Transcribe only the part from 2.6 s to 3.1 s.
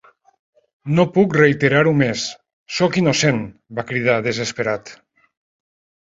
soc